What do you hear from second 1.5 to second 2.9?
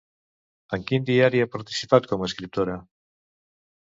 participat com a escriptora?